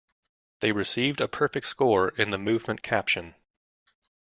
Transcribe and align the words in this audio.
They 0.61 0.71
received 0.71 1.21
a 1.21 1.27
Perfect 1.27 1.67
Score 1.67 2.09
in 2.17 2.31
the 2.31 2.39
Movement 2.39 2.81
Caption. 2.81 3.35